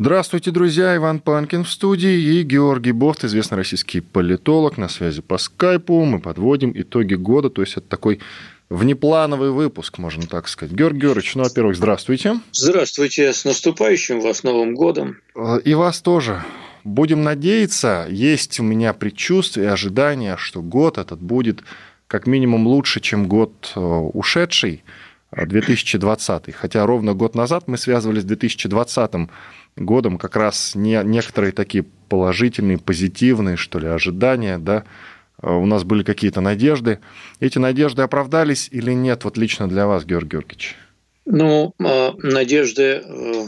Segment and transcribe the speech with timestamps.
[0.00, 0.94] Здравствуйте, друзья.
[0.94, 6.04] Иван Панкин в студии и Георгий Бофт, известный российский политолог, на связи по скайпу.
[6.04, 8.20] Мы подводим итоги года, то есть это такой
[8.70, 10.72] внеплановый выпуск, можно так сказать.
[10.72, 12.38] Георгий Георгиевич, ну, во-первых, здравствуйте.
[12.52, 15.16] Здравствуйте, с наступающим вас Новым годом.
[15.64, 16.44] И вас тоже.
[16.84, 21.64] Будем надеяться, есть у меня предчувствие, ожидание, что год этот будет
[22.06, 24.84] как минимум лучше, чем год э, ушедший,
[25.32, 26.54] 2020.
[26.54, 29.28] Хотя ровно год назад мы связывали с 2020
[29.78, 34.84] годом как раз не, некоторые такие положительные, позитивные, что ли, ожидания, да,
[35.42, 37.00] э, у нас были какие-то надежды.
[37.40, 40.76] Эти надежды оправдались или нет, вот лично для вас, Георгий Георгиевич?
[41.30, 43.46] Ну, а, надежды, э,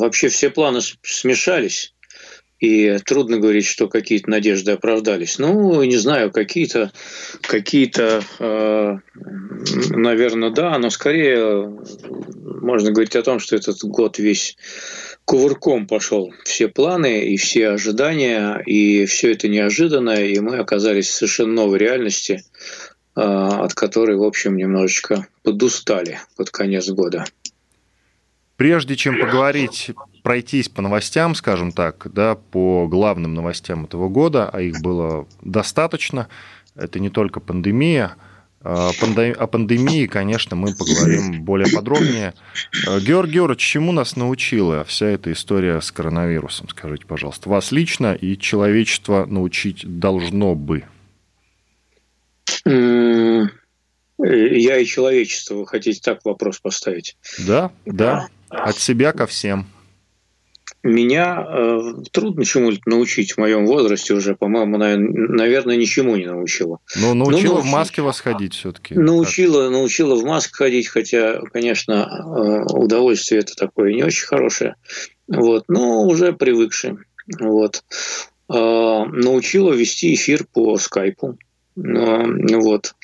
[0.00, 1.94] вообще все планы смешались.
[2.58, 5.38] И трудно говорить, что какие-то надежды оправдались.
[5.38, 6.90] Ну, не знаю, какие-то,
[7.42, 8.96] какие-то, э,
[9.90, 11.70] наверное, да, но скорее
[12.66, 14.56] можно говорить о том, что этот год весь
[15.26, 16.32] кувырком пошел.
[16.44, 21.78] Все планы и все ожидания, и все это неожиданно, и мы оказались в совершенно новой
[21.78, 22.42] реальности,
[23.14, 27.26] э, от которой, в общем, немножечко подустали под конец года.
[28.56, 29.90] Прежде чем поговорить,
[30.22, 36.28] пройтись по новостям, скажем так, да, по главным новостям этого года, а их было достаточно,
[36.74, 38.16] это не только пандемия,
[38.62, 42.34] а, о пандемии, конечно, мы поговорим более подробнее.
[42.86, 47.48] А, Георгий Георгиевич, чему нас научила вся эта история с коронавирусом, скажите, пожалуйста?
[47.48, 50.84] Вас лично и человечество научить должно бы?
[52.64, 57.16] Я и человечество, вы хотите так вопрос поставить?
[57.46, 58.28] Да, да.
[58.50, 59.66] От себя ко всем.
[60.82, 61.80] Меня э,
[62.12, 66.78] трудно чему-то научить в моем возрасте уже, по-моему, наверное, ничему не научила.
[66.96, 68.94] Но ну, научила ну, в маске вас ходить все-таки.
[68.94, 69.72] Научила, как?
[69.72, 74.76] научила в маске ходить, хотя, конечно, э, удовольствие это такое не очень хорошее.
[75.26, 76.98] Вот, но уже привыкший.
[77.40, 77.82] Вот.
[78.48, 81.36] Э, научила вести эфир по скайпу
[81.76, 82.94] вот,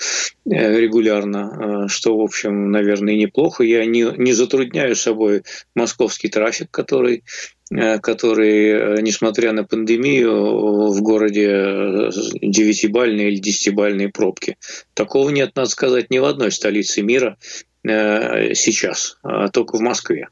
[0.46, 3.64] э, регулярно, э, что, в общем, наверное, неплохо.
[3.64, 5.42] Я не, не затрудняю собой
[5.74, 7.22] московский трафик, который,
[7.70, 12.08] который, несмотря на пандемию, в городе
[12.40, 14.56] девятибальные или десятибальные пробки.
[14.94, 17.36] Такого нет, надо сказать, ни в одной столице мира
[17.84, 20.28] сейчас, а только в Москве.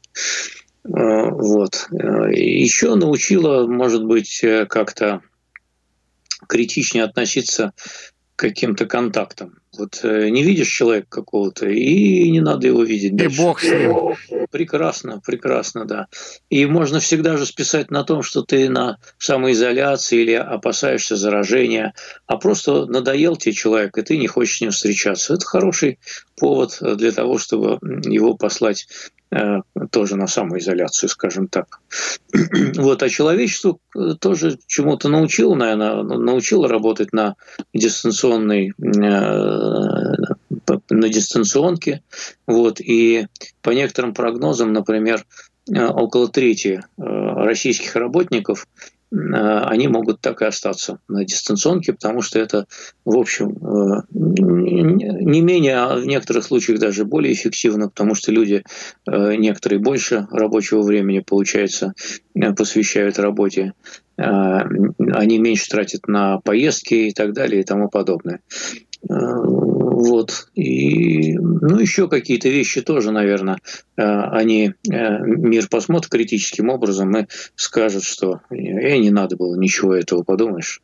[0.83, 1.87] Вот.
[1.91, 5.21] Еще научила, может быть, как-то
[6.47, 7.73] критичнее относиться
[8.41, 9.59] каким-то контактом.
[9.77, 13.15] Вот э, не видишь человека какого-то, и не надо его видеть.
[13.15, 13.35] Дальше.
[13.35, 14.47] И бог с ним.
[14.49, 16.07] Прекрасно, прекрасно, да.
[16.49, 21.93] И можно всегда же списать на том, что ты на самоизоляции или опасаешься заражения,
[22.25, 25.35] а просто надоел тебе человек, и ты не хочешь с ним встречаться.
[25.35, 25.99] Это хороший
[26.35, 27.77] повод для того, чтобы
[28.09, 28.87] его послать
[29.20, 29.20] Э,
[29.91, 31.79] тоже на самоизоляцию, скажем так.
[32.75, 37.35] Вот, а человечество э, тоже чему-то научило, наверное, научило работать на
[37.73, 38.73] дистанционной э,
[40.89, 42.03] на дистанционке.
[42.47, 43.27] Вот, и
[43.61, 45.25] по некоторым прогнозам, например,
[45.69, 52.65] около трети российских работников Э, они могут так и остаться на дистанционке, потому что это,
[53.03, 58.63] в общем, э, не менее, а в некоторых случаях даже более эффективно, потому что люди
[59.05, 61.93] э, некоторые больше рабочего времени, получается,
[62.55, 63.73] посвящают работе,
[64.17, 68.41] они меньше тратят на поездки и так далее и тому подобное.
[69.07, 70.47] Вот.
[70.55, 73.57] И, ну, еще какие-то вещи тоже, наверное,
[73.97, 79.93] э, они, э, мир посмотрит критическим образом и скажет, что э, не надо было ничего
[79.93, 80.81] этого, подумаешь.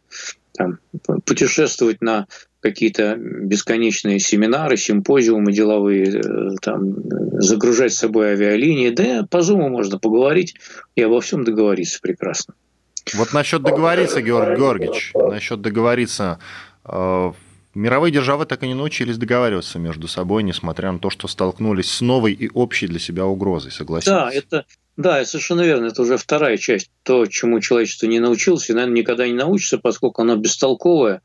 [0.54, 0.80] Там,
[1.26, 2.28] путешествовать на
[2.60, 6.96] какие-то бесконечные семинары, симпозиумы деловые, там,
[7.40, 8.90] загружать с собой авиалинии.
[8.90, 10.56] Да, по зуму можно поговорить
[10.96, 12.56] и обо всем договориться прекрасно.
[13.14, 16.40] Вот насчет договориться, Георгий Георгиевич, насчет договориться,
[17.78, 22.02] Мировые державы так и не научились договариваться между собой, несмотря на то, что столкнулись с
[22.02, 24.14] новой и общей для себя угрозой, согласитесь?
[24.14, 24.66] Да, это,
[24.98, 25.86] да, совершенно верно.
[25.86, 30.24] Это уже вторая часть, то, чему человечество не научилось и, наверное, никогда не научится, поскольку
[30.24, 31.22] оно бестолковое.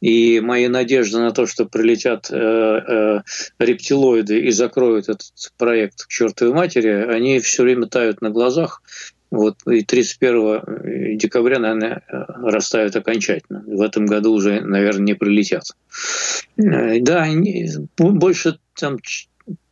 [0.00, 3.20] И мои надежды на то, что прилетят э, э,
[3.58, 8.82] рептилоиды и закроют этот проект к чертовой матери, они все время тают на глазах.
[9.30, 13.62] Вот, и 31 декабря, наверное, расставят окончательно.
[13.66, 15.64] В этом году уже, наверное, не прилетят.
[16.56, 17.26] Да,
[17.98, 18.98] больше там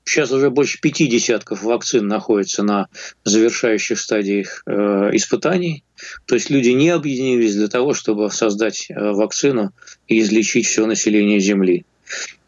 [0.08, 2.86] Сейчас уже больше пяти десятков вакцин находится на
[3.24, 5.82] завершающих стадиях э, испытаний.
[6.26, 9.72] То есть люди не объединились для того, чтобы создать э, вакцину
[10.06, 11.84] и излечить все население Земли.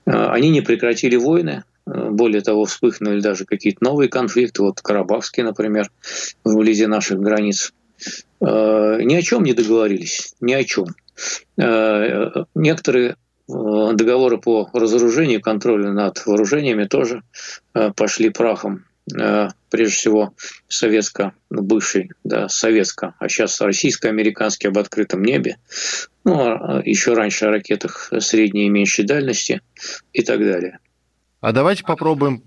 [0.07, 1.65] Э, они не прекратили войны,
[2.11, 5.91] более того, вспыхнули даже какие-то новые конфликты, вот Карабахский, например,
[6.45, 7.73] вблизи наших границ.
[8.41, 10.87] Ни о чем не договорились, ни о чем.
[12.55, 13.17] Некоторые
[13.49, 17.23] Э, договоры по разоружению контролю над вооружениями тоже
[17.75, 18.85] э, пошли прахом.
[19.19, 20.35] Э, прежде всего,
[20.69, 25.57] советско, бывший, да, советско, а сейчас российско-американский об открытом небе,
[26.25, 29.63] ну, а еще раньше о ракетах средней и меньшей дальности
[30.13, 30.79] и так далее.
[31.41, 32.43] А давайте попробуем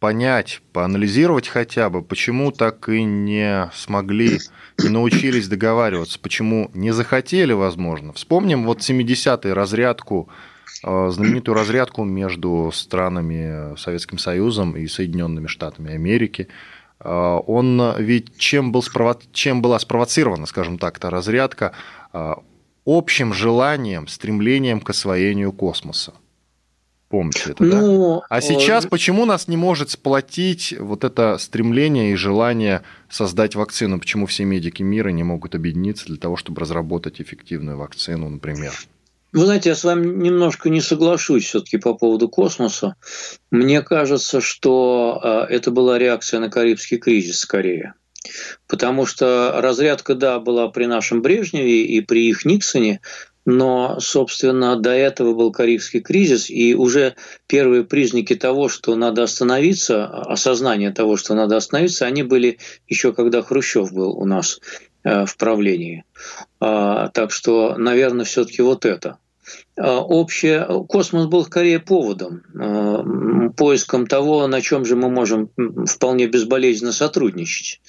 [0.00, 4.40] понять, поанализировать хотя бы, почему так и не смогли,
[4.82, 8.12] не научились договариваться, почему не захотели, возможно.
[8.14, 10.30] Вспомним вот 70-й разрядку,
[10.82, 16.48] э, знаменитую разрядку между странами Советским Союзом и Соединенными Штатами Америки.
[16.98, 19.18] Э, он ведь чем, был спрово...
[19.32, 21.74] чем была спровоцирована, скажем так, эта разрядка,
[22.12, 22.32] э,
[22.86, 26.14] общим желанием, стремлением к освоению космоса.
[27.12, 28.26] Помните это, ну, да?
[28.30, 34.00] А сейчас почему нас не может сплотить вот это стремление и желание создать вакцину?
[34.00, 38.72] Почему все медики мира не могут объединиться для того, чтобы разработать эффективную вакцину, например?
[39.34, 42.96] Вы знаете, я с вами немножко не соглашусь все-таки по поводу космоса.
[43.50, 47.92] Мне кажется, что а, это была реакция на Карибский кризис скорее.
[48.66, 53.02] Потому что разрядка, да, была при нашем Брежневе и при их Никсоне,
[53.44, 57.16] но, собственно, до этого был Карибский кризис, и уже
[57.46, 63.42] первые признаки того, что надо остановиться, осознание того, что надо остановиться, они были еще когда
[63.42, 64.60] Хрущев был у нас
[65.02, 66.04] э, в правлении.
[66.60, 69.18] А, так что, наверное, все-таки вот это.
[69.76, 75.50] А, общее, космос был скорее поводом, поиском того, на чем же мы можем
[75.86, 77.80] вполне безболезненно сотрудничать.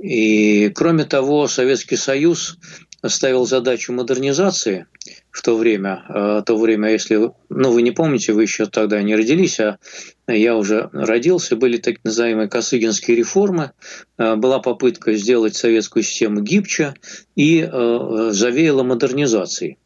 [0.00, 2.58] И кроме того, Советский Союз
[3.06, 4.86] ставил задачу модернизации
[5.30, 9.14] в то время, э, то время, если ну вы не помните, вы еще тогда не
[9.14, 9.78] родились, а
[10.26, 13.72] я уже родился, были так называемые косыгинские реформы,
[14.18, 16.94] э, была попытка сделать советскую систему гибче
[17.36, 19.78] и э, завеяла модернизацией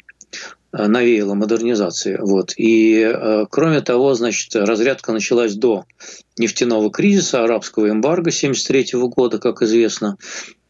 [0.77, 2.19] навеяла модернизации.
[2.21, 2.53] Вот.
[2.57, 3.09] И
[3.49, 5.85] кроме того, значит, разрядка началась до
[6.37, 10.19] нефтяного кризиса, арабского эмбарго 1973 года, как известно.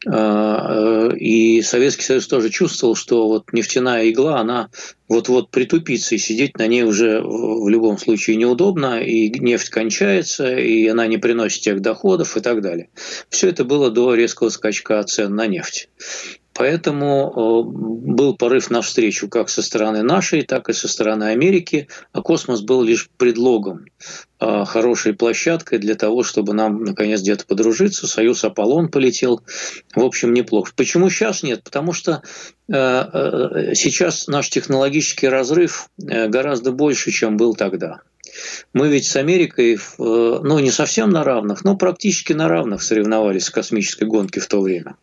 [0.07, 4.69] А, э, и Советский Союз тоже чувствовал, что вот нефтяная игла, она
[5.07, 10.87] вот-вот притупится, и сидеть на ней уже в любом случае неудобно, и нефть кончается, и
[10.87, 12.89] она не приносит тех доходов и так далее.
[13.29, 15.89] Все это было до резкого скачка цен на нефть.
[16.57, 22.21] Поэтому э, был порыв навстречу как со стороны нашей, так и со стороны Америки, а
[22.21, 23.87] космос был лишь предлогом,
[24.39, 28.07] э, хорошей площадкой для того, чтобы нам наконец где-то подружиться.
[28.07, 29.41] Союз Аполлон полетел,
[29.93, 30.71] в общем, неплохо.
[30.77, 31.61] Почему сейчас нет?
[31.61, 32.21] Потому что
[32.71, 37.99] э, сейчас наш технологический разрыв гораздо больше, чем был тогда.
[38.71, 43.51] Мы ведь с Америкой, ну, не совсем на равных, но практически на равных соревновались в
[43.51, 44.95] космической гонке в то время.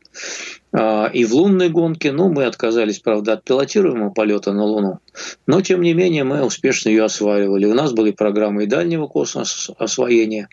[0.73, 5.01] А, и в лунной гонке, ну, мы отказались, правда, от пилотируемого полета на Луну,
[5.47, 7.67] но, тем не менее, мы успешно ее осваивали.
[7.67, 10.49] У нас были программы и дальнего космоса освоения,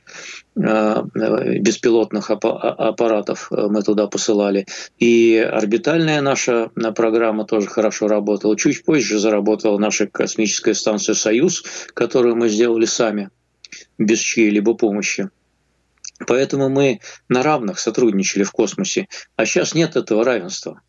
[0.58, 4.66] а, беспилотных аппаратов мы туда посылали.
[4.98, 8.58] И орбитальная наша программа тоже хорошо работала.
[8.58, 13.30] Чуть позже заработала наша космическая станция «Союз», которую мы сделали сами,
[13.98, 15.30] без чьей-либо помощи.
[16.28, 17.00] Поэтому мы
[17.30, 20.82] на равных сотрудничали в космосе, а сейчас нет этого равенства.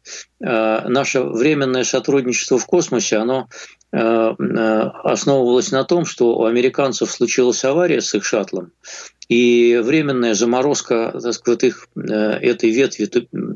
[0.42, 3.48] Э, наше временное сотрудничество в космосе, оно
[3.92, 8.72] э, э, основывалось на том, что у американцев случилась авария с их шаттлом,
[9.30, 13.08] и временная заморозка так сказать, их, э, этой, ветви,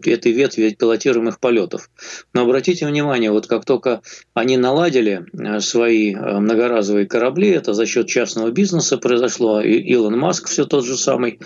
[0.09, 1.91] этой ветви пилотируемых полетов.
[2.33, 4.01] Но обратите внимание, вот как только
[4.35, 10.17] они наладили э, свои э, многоразовые корабли, это за счет частного бизнеса произошло, и Илон
[10.17, 11.41] Маск все тот же самый,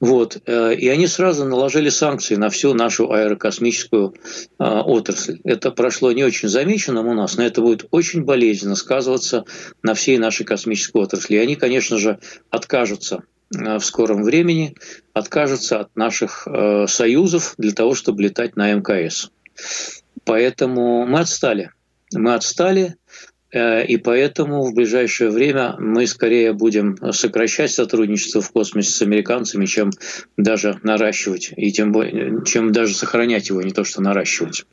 [0.00, 4.14] вот, и они сразу наложили санкции на всю нашу аэрокосмическую
[4.58, 5.38] отрасль.
[5.44, 9.44] Это прошло не очень замеченным у нас, но это будет очень болезненно сказываться
[9.82, 11.36] на всей нашей космической отрасли.
[11.36, 12.18] И они, конечно же,
[12.50, 14.74] откажутся в скором времени
[15.12, 19.30] откажется от наших э, союзов для того, чтобы летать на МКС.
[20.24, 21.70] Поэтому мы отстали.
[22.14, 22.96] Мы отстали.
[23.52, 29.66] Э, и поэтому в ближайшее время мы скорее будем сокращать сотрудничество в космосе с американцами,
[29.66, 29.90] чем
[30.36, 34.64] даже наращивать, и тем более, чем даже сохранять его, не то что наращивать.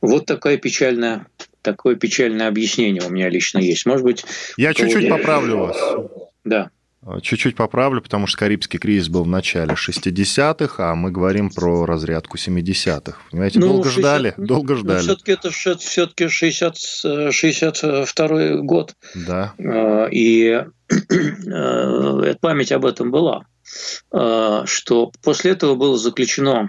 [0.00, 1.26] Вот такая печальная
[1.62, 3.84] такое печальное объяснение у меня лично есть.
[3.84, 4.24] Может быть...
[4.56, 5.76] Я чуть-чуть поправлю вас.
[6.44, 6.70] Да.
[7.02, 11.86] А, чуть-чуть поправлю, потому что Карибский кризис был в начале 60-х, а мы говорим про
[11.86, 13.18] разрядку 70-х.
[13.30, 15.00] Понимаете, ну, долго 60, ждали, долго ну, ждали.
[15.00, 18.94] все-таки это все-таки 60, 62 год.
[19.14, 19.54] Да.
[19.58, 23.46] А, и э, память об этом была,
[24.10, 26.68] что после этого было заключено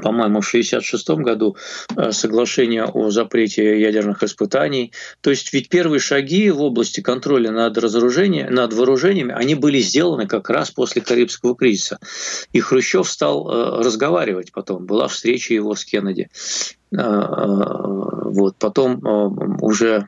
[0.00, 1.56] по-моему, в 1966 году
[1.96, 4.92] э, соглашение о запрете ядерных испытаний.
[5.20, 10.26] То есть ведь первые шаги в области контроля над разоружением, над вооружениями, они были сделаны
[10.26, 11.98] как раз после Карибского кризиса.
[12.52, 14.86] И Хрущев стал э, разговаривать потом.
[14.86, 16.28] Была встреча его с Кеннеди.
[16.92, 16.98] Э,
[18.30, 18.56] вот.
[18.58, 19.00] Потом
[19.62, 20.06] уже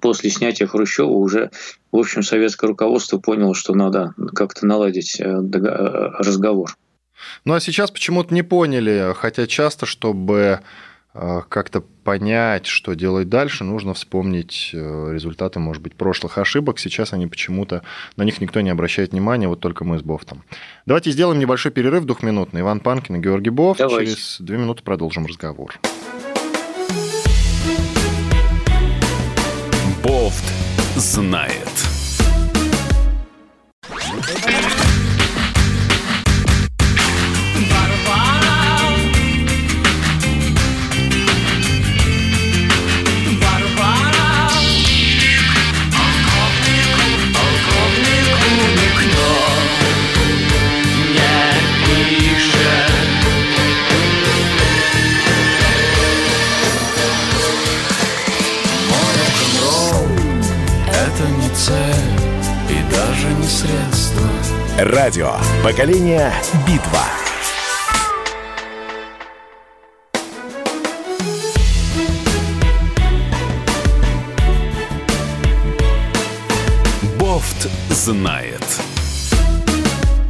[0.00, 1.50] после снятия Хрущева уже,
[1.92, 6.76] в общем, советское руководство поняло, что надо как-то наладить разговор.
[7.44, 10.60] Ну а сейчас почему-то не поняли, хотя часто, чтобы
[11.14, 16.78] э, как-то понять, что делать дальше, нужно вспомнить э, результаты, может быть, прошлых ошибок.
[16.78, 17.82] Сейчас они почему-то,
[18.16, 20.44] на них никто не обращает внимания, вот только мы с Бофтом.
[20.86, 22.60] Давайте сделаем небольшой перерыв двухминутный.
[22.60, 23.80] Иван Панкин и Георгий Бофт.
[23.80, 24.12] Давайте.
[24.12, 25.74] Через две минуты продолжим разговор.
[30.02, 30.44] Бофт
[30.96, 31.68] знает.
[64.78, 65.30] Радио.
[65.64, 66.30] Поколение.
[66.66, 67.00] Битва.
[77.18, 78.60] Бофт знает.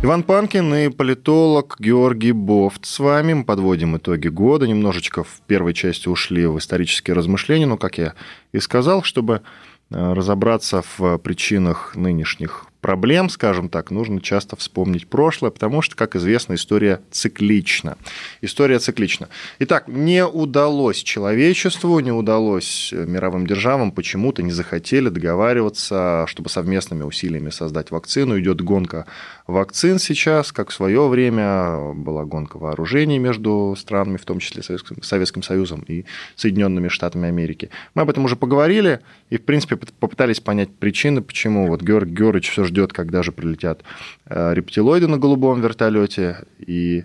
[0.04, 2.86] Иван Панкин и политолог Георгий Бофт.
[2.86, 4.68] С вами мы подводим итоги года.
[4.68, 8.14] Немножечко в первой части ушли в исторические размышления, но, как я
[8.52, 9.42] и сказал, чтобы
[9.90, 16.16] э, разобраться в причинах нынешних проблем, скажем так, нужно часто вспомнить прошлое, потому что, как
[16.16, 17.96] известно, история циклична.
[18.40, 19.28] История циклична.
[19.58, 27.50] Итак, не удалось человечеству, не удалось мировым державам, почему-то не захотели договариваться, чтобы совместными усилиями
[27.50, 28.38] создать вакцину.
[28.38, 29.06] Идет гонка
[29.46, 35.02] вакцин сейчас, как в свое время была гонка вооружений между странами, в том числе Советским,
[35.02, 36.04] Советским Союзом и
[36.34, 37.70] Соединенными Штатами Америки.
[37.94, 42.50] Мы об этом уже поговорили и, в принципе, попытались понять причины, почему вот Георгий Георгиевич
[42.50, 43.82] все ждет, когда же прилетят
[44.26, 47.04] э, рептилоиды на голубом вертолете и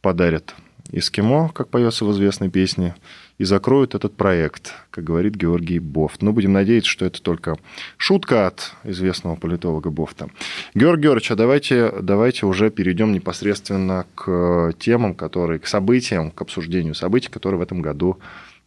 [0.00, 0.54] подарят
[0.90, 2.94] эскимо, как поется в известной песне,
[3.38, 6.22] и закроют этот проект, как говорит Георгий Бофт.
[6.22, 7.56] Но будем надеяться, что это только
[7.96, 10.28] шутка от известного политолога Бофта.
[10.74, 16.94] Георгий Георгиевич, а давайте, давайте уже перейдем непосредственно к темам, которые, к событиям, к обсуждению
[16.94, 18.18] событий, которые в этом году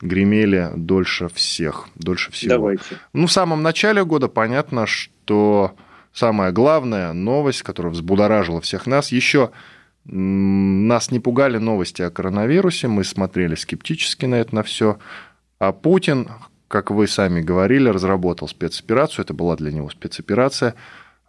[0.01, 2.49] гремели дольше всех, дольше всего.
[2.49, 2.97] Давайте.
[3.13, 5.75] Ну, в самом начале года понятно, что
[6.15, 9.51] самая главная новость, которая взбудоражила всех нас, еще
[10.05, 14.97] нас не пугали новости о коронавирусе, мы смотрели скептически на это, на все.
[15.59, 16.29] А Путин,
[16.67, 20.75] как вы сами говорили, разработал спецоперацию, это была для него спецоперация,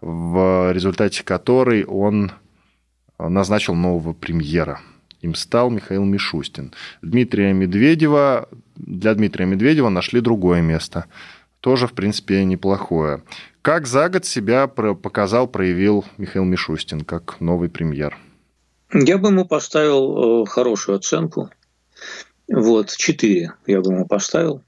[0.01, 2.33] в результате которой он
[3.19, 4.81] назначил нового премьера.
[5.23, 6.73] Им стал Михаил Мишустин.
[7.03, 11.07] Дмитрия Медведева, для Дмитрия Медведева нашли другое место.
[11.67, 13.25] Тоже, в принципе, неплохое.
[13.61, 18.17] Как за год себя показал, проявил Михаил Мишустин как новый премьер?
[18.93, 21.51] Я бы ему поставил э, хорошую оценку.
[22.47, 24.63] Вот, 4 я бы ему поставил.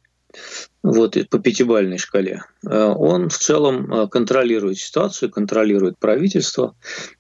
[0.83, 2.43] Вот, по пятибалльной шкале.
[2.69, 6.75] Э, он в целом э, контролирует ситуацию, контролирует правительство.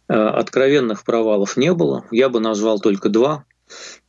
[0.08, 2.04] Откровенных провалов не было.
[2.10, 3.44] Я бы назвал только два.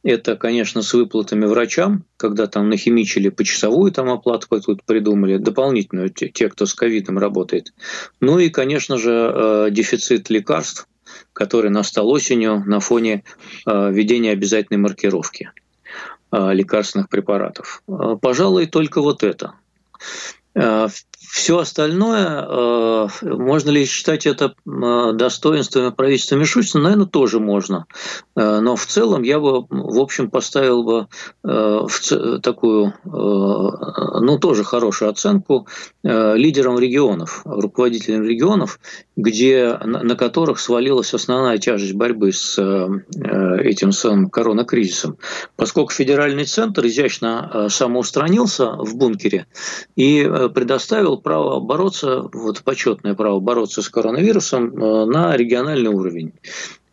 [0.03, 6.29] Это, конечно, с выплатами врачам, когда там нахимичили почасовую там оплату какую-то придумали, дополнительную, те,
[6.29, 7.73] те, кто с ковидом работает.
[8.19, 10.87] Ну и, конечно же, дефицит лекарств,
[11.33, 13.23] который настал осенью на фоне
[13.65, 15.51] э, введения обязательной маркировки
[16.31, 17.83] э, лекарственных препаратов.
[17.87, 19.53] Э, пожалуй, только вот это.
[21.31, 26.85] Все остальное, э, можно ли считать это э, достоинством правительства Мишустина?
[26.85, 27.85] Наверное, тоже можно.
[28.35, 31.07] Э, но в целом я бы, в общем, поставил бы
[31.43, 35.67] в такую, ну, тоже хорошую оценку
[36.03, 38.79] лидерам регионов, руководителям регионов,
[39.15, 45.17] где, на которых свалилась основная тяжесть борьбы с этим самым коронакризисом.
[45.55, 49.47] Поскольку федеральный центр изящно самоустранился в бункере
[49.95, 56.33] и предоставил право бороться, вот почетное право бороться с коронавирусом э, на региональный уровень.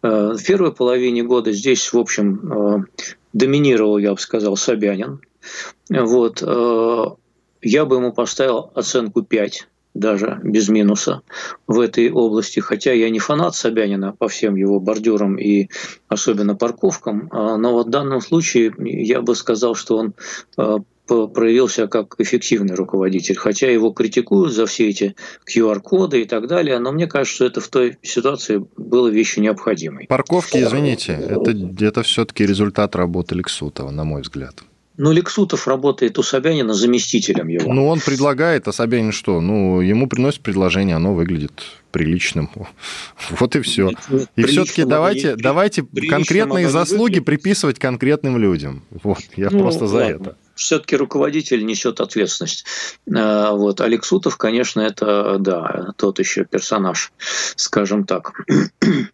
[0.03, 5.21] Э, в первой половине года здесь, в общем, э, доминировал, я бы сказал, Собянин.
[5.89, 6.43] Вот.
[7.63, 11.23] Я бы ему поставил оценку 5 даже без минуса
[11.67, 12.61] в этой области.
[12.61, 15.69] Хотя я не фанат Собянина по всем его бордюрам и
[16.09, 20.15] особенно парковкам, но вот в данном случае я бы сказал, что он
[21.07, 25.15] проявил себя как эффективный руководитель, хотя его критикуют за все эти
[25.47, 30.07] QR-коды и так далее, но мне кажется, что это в той ситуации было вещью необходимой.
[30.07, 31.53] Парковки, извините, это,
[31.85, 34.63] это все-таки результат работы Лексутова, на мой взгляд.
[34.99, 37.73] Ну, Лексутов работает у Собянина заместителем его.
[37.73, 39.43] Ну, он предлагает, а Собянин что?
[39.43, 42.51] Ну, ему приносит предложение, оно выглядит приличным.
[43.39, 43.91] Вот и все.
[44.37, 48.85] И все-таки давайте, давайте конкретные заслуги приписывать конкретным людям.
[48.91, 50.15] Вот, я ну, просто за ладно.
[50.15, 52.65] это все-таки руководитель несет ответственность.
[53.07, 53.81] Э, вот.
[53.81, 57.13] Алексутов, конечно, это, да, тот еще персонаж,
[57.55, 58.33] скажем так.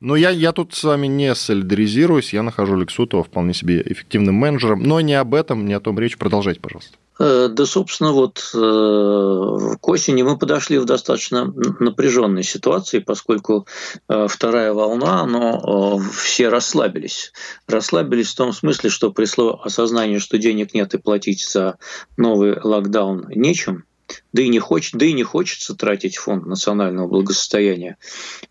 [0.01, 2.33] Ну, я, я тут с вами не солидаризируюсь.
[2.33, 4.83] Я нахожу Алексутова вполне себе эффективным менеджером.
[4.83, 6.17] Но не об этом, не о том речь.
[6.17, 6.97] Продолжайте, пожалуйста.
[7.23, 13.69] Э, да, собственно, вот э, к осени мы подошли в достаточно напряженной ситуации, поскольку
[14.09, 17.33] э, вторая волна, но все расслабились.
[17.69, 21.79] Расслабились в том смысле, что пришло осознание, что денег нет и платить за
[22.17, 23.85] новый локдаун нечем,
[24.33, 27.99] да и не, хочет, да и не хочется тратить фонд национального благосостояния.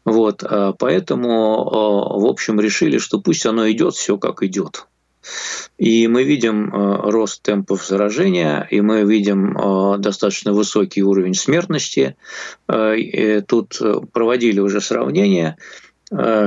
[0.06, 0.46] Вот,
[0.80, 4.88] поэтому, в общем, решили, что пусть оно идет все как идет.
[5.78, 12.16] И мы видим э, рост темпов заражения, и мы видим э, достаточно высокий уровень смертности.
[12.68, 13.80] Э, и тут
[14.12, 15.58] проводили уже сравнение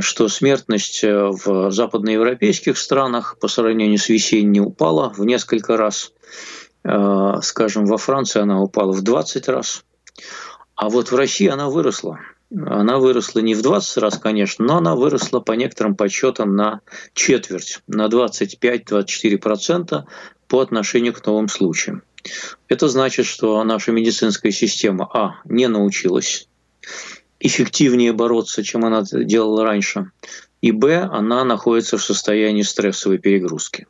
[0.00, 6.12] что смертность в западноевропейских странах по сравнению с весенней упала в несколько раз.
[6.82, 9.82] Скажем, во Франции она упала в 20 раз.
[10.74, 12.20] А вот в России она выросла
[12.54, 16.80] она выросла не в 20 раз, конечно, но она выросла по некоторым подсчетам на
[17.12, 20.04] четверть, на 25-24%
[20.46, 22.02] по отношению к новым случаям.
[22.68, 26.48] Это значит, что наша медицинская система, а, не научилась
[27.40, 30.12] эффективнее бороться, чем она делала раньше,
[30.62, 33.86] и, б, она находится в состоянии стрессовой перегрузки.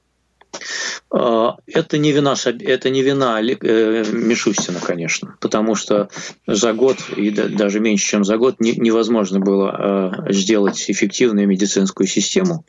[1.10, 6.08] А, это не вина, это не вина э, Мишустина, конечно, потому что
[6.46, 12.64] за год, и даже меньше, чем за год, невозможно было а, сделать эффективную медицинскую систему.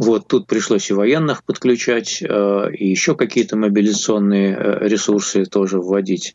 [0.00, 6.34] Вот тут пришлось и военных подключать, э, и еще какие-то мобилизационные э, ресурсы тоже вводить.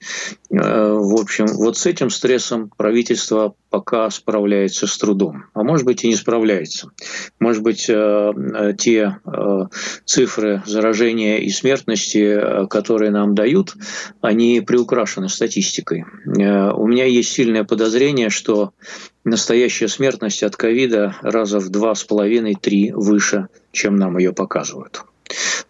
[0.52, 6.04] Э, в общем, вот с этим стрессом правительство пока справляется с трудом, а может быть
[6.04, 6.92] и не справляется.
[7.40, 9.18] Может быть, те
[10.06, 13.76] цифры заражения и смертности, которые нам дают,
[14.22, 16.06] они приукрашены статистикой.
[16.26, 18.72] У меня есть сильное подозрение, что
[19.26, 25.04] настоящая смертность от ковида раза в два с половиной-три выше, чем нам ее показывают.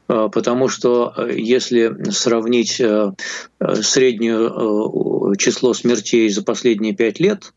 [0.08, 3.12] А, потому что э, если сравнить э,
[3.60, 7.54] э, среднее число смертей за последние пять лет,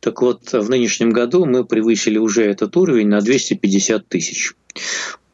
[0.00, 4.54] так вот в нынешнем году мы превысили уже этот уровень на 250 тысяч.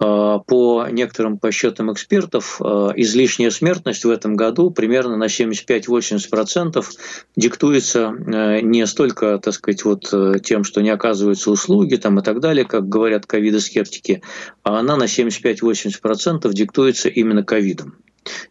[0.04, 6.84] А, по некоторым подсчетам экспертов, а, излишняя смертность в этом году примерно на 75-80%
[7.36, 10.12] диктуется а, не столько, так сказать, вот
[10.44, 14.22] тем, что не оказываются услуги там, и так далее, как говорят ковидоскептики,
[14.62, 17.96] а она на 75-80% диктуется именно ковидом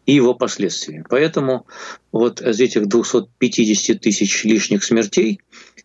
[0.06, 1.04] и его последствиями.
[1.08, 1.66] Поэтому
[2.12, 5.40] вот из этих 250 тысяч лишних смертей,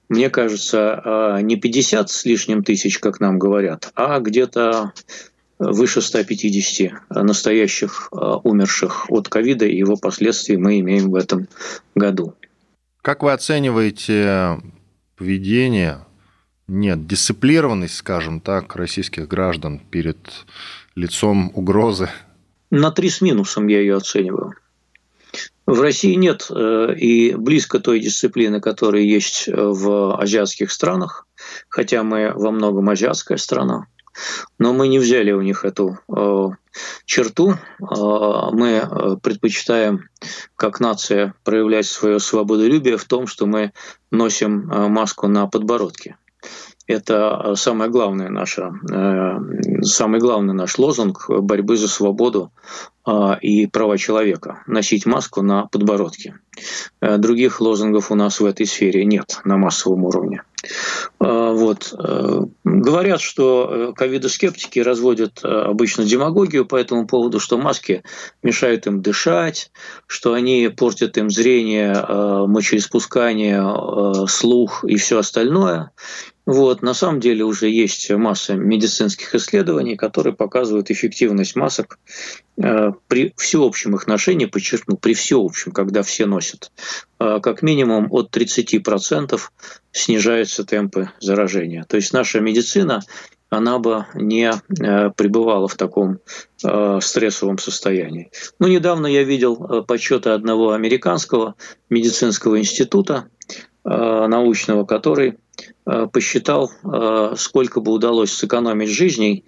[0.10, 4.94] мне кажется, не 50 с лишним тысяч, как нам говорят, а где-то
[5.60, 11.48] выше 150 настоящих а, умерших от ковида и его последствий мы имеем в этом
[11.96, 12.34] году.
[13.02, 14.60] Как вы оцениваете
[15.18, 16.06] поведение,
[16.68, 20.18] нет, дисциплированность, скажем так, российских граждан перед
[20.96, 22.10] лицом угрозы?
[22.72, 24.54] На три с минусом я ее оцениваю.
[25.66, 31.28] В России нет э, и близко той дисциплины, которая есть в азиатских странах,
[31.68, 33.86] хотя мы во многом азиатская страна.
[34.58, 36.48] Но мы не взяли у них эту э,
[37.06, 37.52] черту.
[37.52, 37.56] Э,
[38.52, 40.10] мы предпочитаем,
[40.56, 43.72] как нация, проявлять свое свободолюбие в том, что мы
[44.12, 46.18] носим маску на подбородке.
[46.88, 48.72] Это самое главное наше,
[49.84, 52.52] самый главный наш лозунг борьбы за свободу
[53.42, 56.36] и права человека– носить маску на подбородке.
[57.02, 60.42] Других лозунгов у нас в этой сфере нет на массовом уровне.
[61.20, 61.94] А, вот.
[61.98, 68.04] Э, говорят, что э, ковидоскептики разводят э, обычно демагогию по этому поводу, что маски
[68.44, 69.72] мешают им дышать,
[70.08, 71.96] что они портят им зрение,
[72.48, 75.92] мочеиспускание, слух и все остальное.
[76.46, 76.82] Вот.
[76.82, 82.00] На самом деле уже есть масса медицинских исследований, которые показывают эффективность масок
[83.08, 86.72] при всеобщем их ношении, подчеркну, при всеобщем, когда все носят,
[87.18, 89.40] как минимум от 30%
[89.94, 91.86] снижаются темпы заражения.
[91.88, 93.02] То есть наша медицина
[93.50, 96.20] она бы не э, пребывала в таком
[96.64, 98.32] э, стрессовом состоянии.
[98.60, 101.56] Ну, недавно я видел э, подсчеты одного американского
[101.90, 103.30] медицинского института
[103.86, 105.40] научного, который
[105.86, 106.70] посчитал,
[107.38, 109.46] сколько бы удалось сэкономить жизней,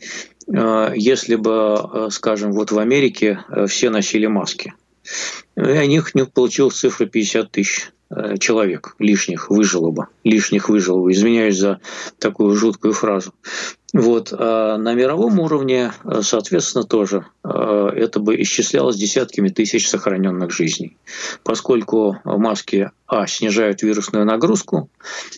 [0.54, 4.74] если бы, скажем, вот в Америке все носили маски.
[5.56, 8.01] И у них получилась цифра 50 тысяч Э,
[8.40, 11.80] человек лишних выжило бы, лишних выжило бы, извиняюсь за
[12.20, 13.34] такую жуткую фразу.
[13.94, 14.32] Вот.
[14.32, 20.98] А на мировом уровне, э, соответственно, тоже э, это бы исчислялось десятками тысяч сохраненных жизней,
[21.44, 24.90] поскольку маски а снижают вирусную нагрузку,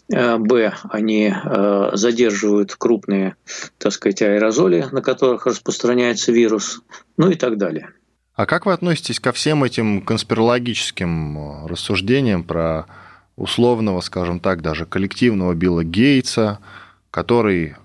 [0.07, 1.33] б они
[1.93, 3.35] задерживают крупные,
[3.79, 6.83] так сказать, аэрозоли, на которых распространяется вирус,
[7.17, 7.89] ну и так далее.
[8.35, 12.87] А как вы относитесь ко всем этим конспирологическим э, рассуждениям про
[13.35, 16.57] условного, скажем так, даже коллективного Билла Гейтса,
[17.11, 17.75] который,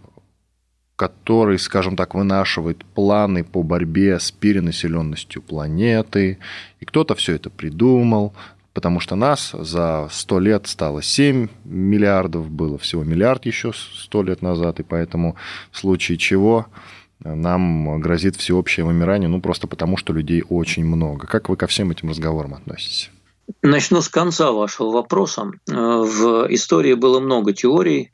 [0.96, 6.38] который, скажем так, вынашивает планы по борьбе с перенаселенностью планеты,
[6.80, 8.32] и кто-то все это придумал,
[8.72, 14.40] потому что нас за 100 лет стало 7 миллиардов, было всего миллиард еще 100 лет
[14.40, 15.36] назад, и поэтому
[15.70, 16.68] в случае чего
[17.34, 21.26] нам грозит всеобщее вымирание, ну, просто потому, что людей очень много.
[21.26, 23.10] Как вы ко всем этим разговорам относитесь?
[23.62, 25.50] Начну с конца вашего вопроса.
[25.68, 28.10] Э, в истории было много теорий,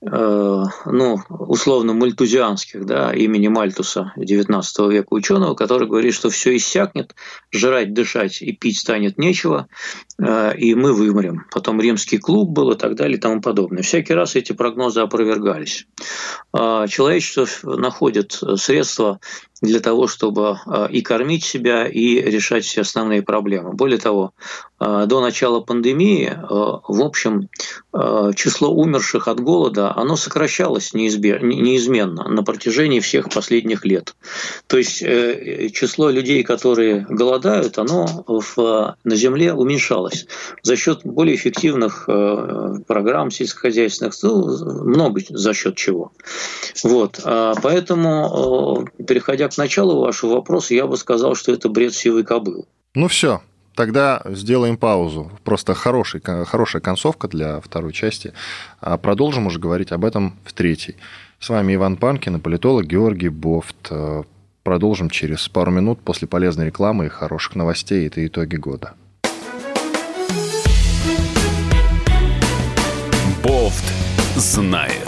[0.00, 7.16] ну, условно мальтузианских, да, имени Мальтуса, XIX века ученого, который говорит, что все иссякнет,
[7.50, 9.66] жрать, дышать и пить станет нечего,
[10.20, 11.46] э, и мы вымрем.
[11.50, 13.82] Потом римский клуб был и так далее и тому подобное.
[13.82, 15.88] Всякий раз эти прогнозы опровергались.
[16.52, 19.18] А человечество находит средства
[19.60, 23.72] для того, чтобы э, и кормить себя, и решать все основные проблемы.
[23.72, 24.32] Более того,
[24.78, 27.48] э, до начала пандемии, э, в общем,
[28.36, 34.14] число умерших от голода, оно сокращалось неизменно на протяжении всех последних лет.
[34.68, 40.26] То есть число людей, которые голодают, оно в, на Земле уменьшалось
[40.62, 42.04] за счет более эффективных
[42.86, 46.12] программ сельскохозяйственных, ну, много за счет чего.
[46.84, 47.20] Вот.
[47.24, 52.64] Поэтому, переходя к началу вашего вопроса, я бы сказал, что это бред сивой кобылы.
[52.94, 53.40] Ну все,
[53.78, 55.30] Тогда сделаем паузу.
[55.44, 58.32] Просто хороший, хорошая концовка для второй части.
[58.80, 60.96] А продолжим уже говорить об этом в третьей.
[61.38, 63.92] С вами Иван Панкин и политолог Георгий Бофт.
[64.64, 68.08] Продолжим через пару минут после полезной рекламы и хороших новостей.
[68.08, 68.94] Это итоги года.
[73.44, 73.84] Бофт
[74.34, 75.07] знает.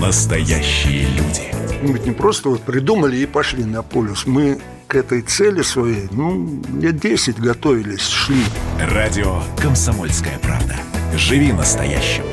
[0.00, 1.54] настоящие люди.
[1.82, 4.26] Мы ведь не просто вот придумали и пошли на полюс.
[4.26, 8.42] Мы к этой цели своей, ну, лет 10 готовились, шли.
[8.80, 10.76] Радио «Комсомольская правда».
[11.16, 12.24] Живи настоящим.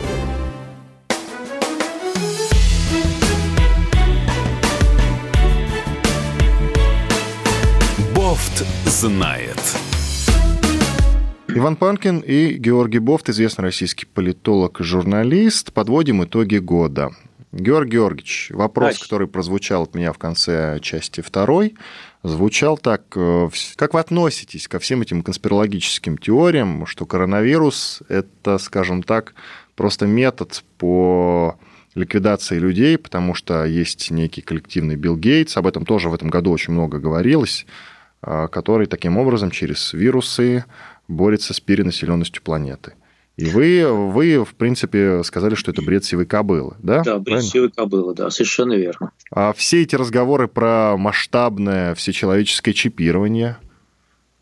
[8.15, 9.59] Бофт знает.
[11.49, 15.73] Иван Панкин и Георгий Бофт, известный российский политолог и журналист.
[15.73, 17.11] Подводим итоги года.
[17.53, 18.99] Георгий Георгиевич, вопрос, Ась.
[18.99, 21.75] который прозвучал от меня в конце части второй,
[22.23, 23.03] звучал так.
[23.15, 29.33] Э, как вы относитесь ко всем этим конспирологическим теориям, что коронавирус– это, скажем так,
[29.75, 31.57] просто метод по
[31.95, 36.51] ликвидации людей, потому что есть некий коллективный Билл Гейтс, об этом тоже в этом году
[36.51, 37.65] очень много говорилось,
[38.21, 40.65] а, который таким образом через вирусы
[41.07, 42.93] борется с перенаселенностью планеты.
[43.37, 47.03] И вы, вы, в принципе, сказали, что это бред сивой кобылы, да?
[47.03, 47.49] Да, бред Правильно?
[47.49, 49.11] сивой кобылы, да, совершенно верно.
[49.31, 53.57] А все эти разговоры про масштабное всечеловеческое чипирование,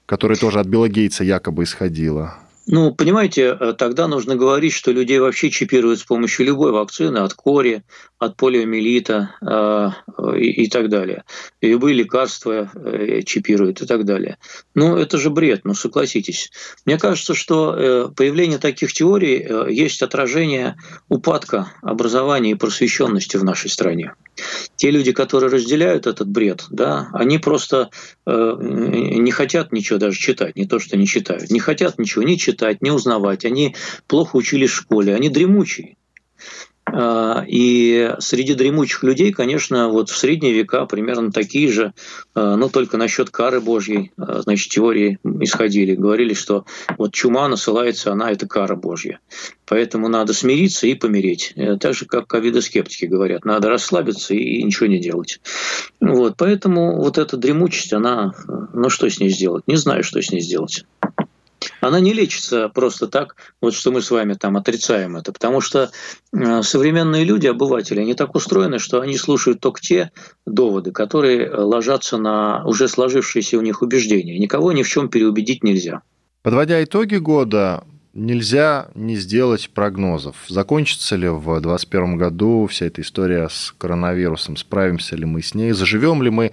[0.05, 2.35] которое тоже от Билла Гейтса якобы исходило,
[2.67, 7.35] Ну, понимаете, э, тогда нужно говорить, что людей вообще чипируют с помощью любой вакцины, от
[7.35, 7.83] кори,
[8.17, 11.23] от полиомиелита э, и, и так далее.
[11.61, 14.39] И любые лекарства э, чипируют и так далее.
[14.73, 16.49] Ну, это же бред, ну, согласитесь.
[16.85, 20.75] Мне кажется, что э, появление таких теорий э, есть отражение
[21.07, 24.13] упадка образования и просвещенности в нашей стране.
[24.75, 27.89] Те люди, которые разделяют этот бред, да, они просто
[28.25, 32.35] э, не хотят ничего даже читать, не то, что не читают, не хотят ничего ни
[32.35, 33.75] читать, ни узнавать, они
[34.07, 35.95] плохо учились в школе, они дремучие.
[36.87, 41.93] А, И среди дремучих людей, конечно, вот в средние века примерно такие же,
[42.35, 45.95] а, но только насчет кары Божьей, а, значит, теории исходили.
[45.95, 46.65] Говорили, что
[46.97, 49.19] вот чума насылается, она это кара Божья.
[49.65, 51.53] Поэтому надо смириться и помереть.
[51.55, 55.41] Э, Так же, как ковидоскептики говорят, надо расслабиться и ничего не делать.
[55.99, 59.63] Вот, поэтому вот эта дремучесть, она, э, ну что с ней сделать?
[59.65, 60.85] Не знаю, что с ней сделать.
[61.85, 65.91] Она не лечится просто так, вот что мы с вами там отрицаем это, потому что
[66.33, 70.11] э, современные люди, обыватели, они так устроены, что они слушают только те
[70.45, 74.39] доводы, которые э, ложатся на уже сложившиеся у них убеждения.
[74.39, 76.01] Никого ни в чем переубедить нельзя.
[76.41, 80.35] Подводя итоги года, нельзя не сделать прогнозов.
[80.47, 84.57] Закончится ли в 2021 году вся эта история с коронавирусом?
[84.57, 85.71] Справимся ли мы с ней?
[85.73, 86.51] Заживем ли мы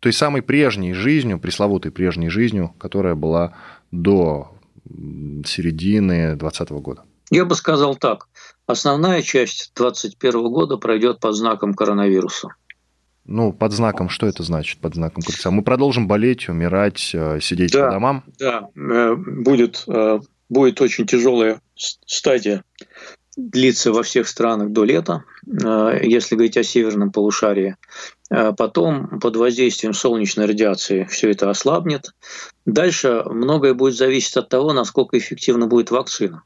[0.00, 3.54] той самой прежней жизнью, пресловутой прежней жизнью, которая была
[3.90, 4.53] до
[4.86, 7.02] середины 2020 года?
[7.30, 8.28] Я бы сказал так.
[8.66, 12.48] Основная часть 2021 года пройдет под знаком коронавируса.
[13.26, 15.50] Ну, под знаком, что это значит, под знаком кольца?
[15.50, 17.86] Мы продолжим болеть, умирать, э, сидеть Да.
[17.86, 18.24] по домам?
[18.38, 20.20] Да, э, будет, э,
[20.50, 22.62] будет очень тяжелая стадия
[23.36, 27.76] длиться во всех странах до лета, если говорить о северном полушарии.
[28.34, 32.10] Э, Потом под воздействием солнечной радиации все это ослабнет.
[32.66, 36.42] Дальше многое будет зависеть от того, насколько эффективна будет вакцина.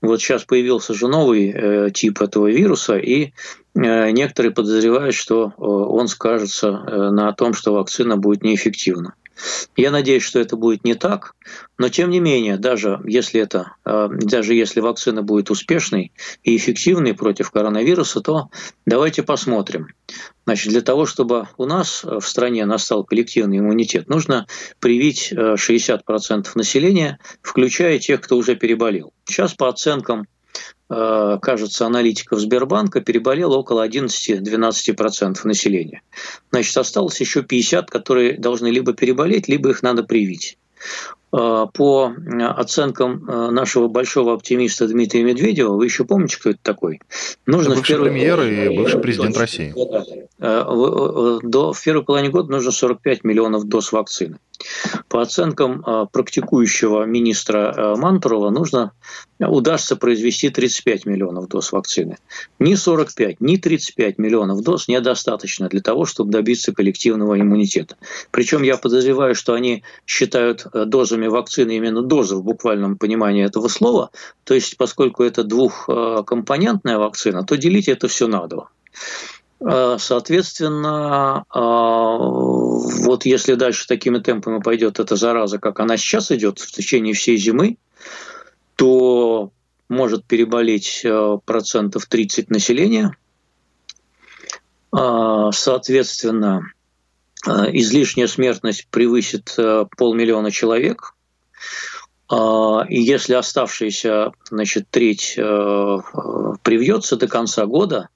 [0.00, 3.32] Вот сейчас появился же новый э, тип этого вируса, и
[3.74, 9.14] э, некоторые подозревают, что э, он скажется э, на том, что вакцина будет неэффективна.
[9.76, 11.34] Я надеюсь, что это будет не так,
[11.78, 17.14] но тем не менее, даже если это, э, даже если вакцина будет успешной и эффективной
[17.14, 18.48] против коронавируса, то
[18.86, 19.88] давайте посмотрим.
[20.46, 24.46] Значит, для того, чтобы у нас э, в стране настал коллективный иммунитет, нужно
[24.78, 29.12] привить э, 60% населения, включая тех, кто уже переболел.
[29.24, 30.26] Сейчас по оценкам э,
[30.88, 36.02] кажется, аналитиков Сбербанка переболело около 11-12% населения.
[36.50, 40.58] Значит, осталось еще 50, которые должны либо переболеть, либо их надо привить.
[41.32, 46.60] Э, По э, оценкам э, нашего большого оптимиста Дмитрия Медведева, вы еще помните, кто это
[46.62, 47.00] такой?
[47.46, 49.40] Нужно Это в бывший первой премьер и бывший президент Точно.
[49.40, 49.74] России.
[49.74, 54.38] В- э, До, в первой половине года нужно 45 миллионов доз вакцины.
[55.08, 58.92] По оценкам практикующего министра Мантурова, нужно,
[59.38, 62.16] удастся произвести 35 миллионов доз вакцины.
[62.58, 67.96] Ни 45, ни 35 миллионов доз недостаточно для того, чтобы добиться коллективного иммунитета.
[68.30, 70.86] Причем я подозреваю, что они считают э,
[71.16, 74.10] дозами вакцины именно дозы в буквальном понимании этого слова.
[74.44, 78.68] То есть, поскольку это двухкомпонентная вакцина, то делить это все на два.
[79.60, 86.58] Э, Соответственно, э, вот если дальше такими темпами пойдет эта зараза, как она сейчас идет
[86.58, 87.78] в течение всей зимы,
[88.76, 89.50] то
[89.88, 93.16] может переболеть э, процентов 30 населения.
[95.52, 96.62] Соответственно,
[97.46, 101.14] излишняя смертность превысит э, полмиллиона человек.
[102.30, 105.98] Э, И если оставшаяся значит, треть э, э,
[106.62, 108.08] привьется до конца года,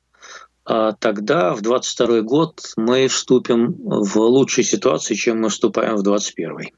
[0.64, 6.70] а тогда в 22 год мы вступим в лучшей ситуации, чем мы вступаем в 21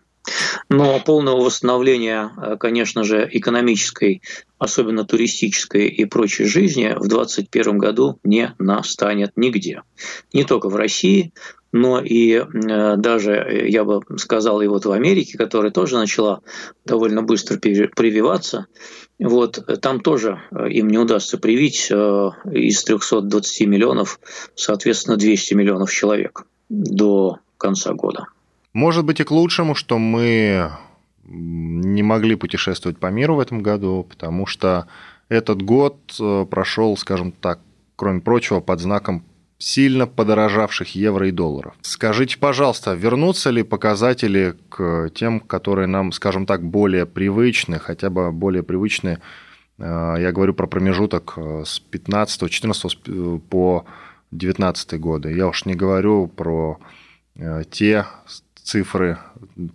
[0.69, 4.23] но полного восстановления, э, конечно же, экономической,
[4.59, 9.83] особенно туристической и прочей жизни в 2021 году не настанет нигде.
[10.33, 11.33] Не только в России,
[11.73, 16.41] но и э, даже, э, я бы сказал, и вот в Америке, которая тоже начала
[16.85, 18.67] довольно быстро прививаться,
[19.19, 24.19] вот, там тоже им не удастся привить из 320 миллионов,
[24.55, 28.27] соответственно, 200 миллионов человек до конца года.
[28.73, 30.71] Может быть и к лучшему, что мы
[31.25, 34.87] не могли путешествовать по миру в этом году, потому что
[35.29, 37.61] этот год э, прошел, скажем так,
[37.97, 39.25] кроме прочего, под знаком
[39.59, 41.75] сильно подорожавших евро и долларов.
[41.83, 48.33] Скажите, пожалуйста, вернутся ли показатели к тем, которые нам, скажем так, более привычны, хотя бы
[48.33, 49.21] более привычны,
[49.79, 52.99] э, я говорю про промежуток э, с 15 14
[53.49, 53.85] по
[54.33, 55.35] 19 годы.
[55.35, 56.79] Я уж не говорю про
[57.71, 58.05] те
[58.63, 59.19] цифры,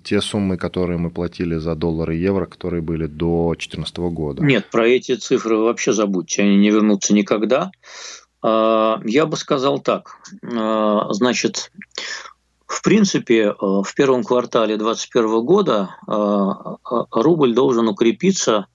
[0.04, 4.44] те суммы, которые мы платили за доллары и евро, которые были до 2014 года.
[4.44, 7.72] Нет, про эти цифры вообще забудьте, они не вернутся никогда.
[8.42, 10.18] А, я бы сказал так.
[10.44, 11.72] А, значит,
[12.66, 15.90] в принципе, а, в первом квартале 2021 года
[17.12, 18.68] рубль должен укрепиться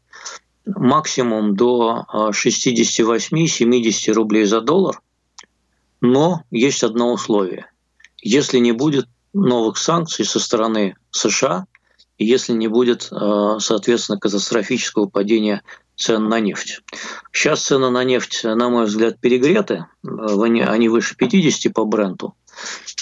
[0.67, 5.01] максимум до 68-70 рублей за доллар,
[6.01, 7.67] но есть одно условие.
[8.23, 11.67] Если не будет новых санкций со стороны США,
[12.19, 13.11] если не будет,
[13.59, 15.63] соответственно, катастрофического падения
[15.97, 16.83] цен на нефть.
[17.33, 19.87] Сейчас цены на нефть, на мой взгляд, перегреты.
[20.05, 22.35] Они выше 50 по бренду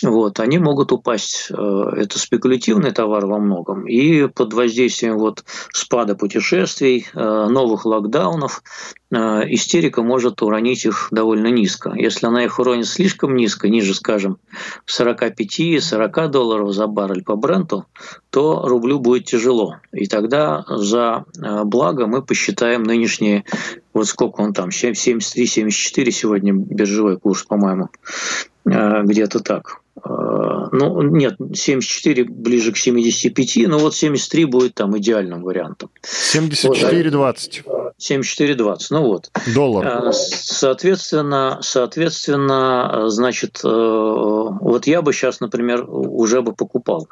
[0.02, 1.48] вот, они могут упасть.
[1.50, 3.86] Э, это спекулятивный товар во многом.
[3.86, 8.62] И под воздействием вот спада путешествий, э, новых локдаунов,
[9.10, 9.16] э,
[9.52, 11.92] истерика может уронить их довольно низко.
[11.94, 14.38] Если она их уронит слишком низко, ниже, скажем,
[14.86, 17.84] 45-40 долларов за баррель по бренду,
[18.30, 19.76] то рублю будет тяжело.
[19.92, 21.24] И тогда за
[21.64, 23.44] благо мы посчитаем нынешние
[23.92, 27.88] вот сколько он там, 73-74 сегодня биржевой курс, по-моему.
[28.66, 29.80] Э, где-то так.
[29.96, 35.90] Э, ну, нет, 74 ближе к 75, но вот 73 будет там идеальным вариантом.
[36.04, 37.64] 74,20.
[37.98, 39.30] 74,20, ну вот.
[39.54, 39.86] Доллар.
[39.86, 47.08] Э, соответственно, соответственно, значит, вот я бы сейчас, например, уже бы покупал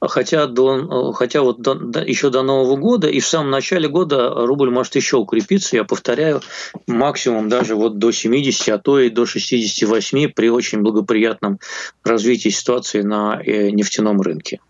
[0.00, 4.30] Хотя, до, хотя вот до, до, еще до Нового года и в самом начале года
[4.34, 6.42] рубль может еще укрепиться, я повторяю,
[6.86, 11.58] максимум даже вот до 70, а то и до 68 при очень благоприятном
[12.04, 14.60] развитии ситуации на э, нефтяном рынке.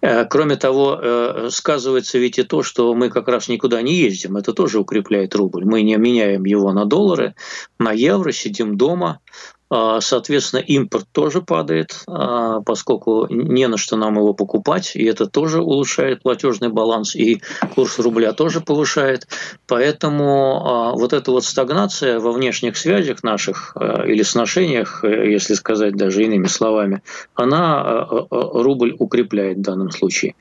[0.00, 4.36] Э, кроме того, э, сказывается ведь и то, что мы как раз никуда не ездим.
[4.36, 5.64] Это тоже укрепляет рубль.
[5.64, 7.34] Мы не меняем его на доллары,
[7.78, 9.20] на евро, сидим дома,
[9.61, 9.61] а,
[10.00, 15.62] соответственно, импорт тоже падает, а, поскольку не на что нам его покупать, и это тоже
[15.62, 17.40] улучшает платежный баланс, и
[17.74, 19.26] курс рубля тоже повышает.
[19.66, 25.96] Поэтому а, вот эта вот стагнация во внешних связях наших или сношениях, э, если сказать
[25.96, 27.02] даже иными словами,
[27.34, 30.34] она рубль укрепляет в данном случае.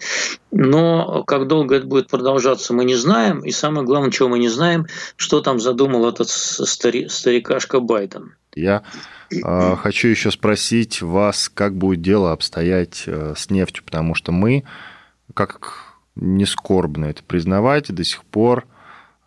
[0.51, 3.39] Но как долго это будет продолжаться, мы не знаем.
[3.45, 8.33] И самое главное, чего мы не знаем, что там задумал этот старикашка Байден.
[8.55, 8.83] Я
[9.31, 14.63] э, хочу еще спросить вас, как будет дело обстоять э, с нефтью, потому что мы,
[15.33, 18.67] как не скорбно это признавать, до сих пор